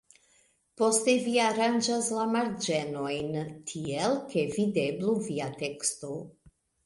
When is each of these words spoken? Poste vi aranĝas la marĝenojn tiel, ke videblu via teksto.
Poste 0.81 1.13
vi 1.25 1.33
aranĝas 1.47 2.07
la 2.19 2.23
marĝenojn 2.35 3.37
tiel, 3.73 4.17
ke 4.33 4.47
videblu 4.57 5.13
via 5.27 5.51
teksto. 5.63 6.11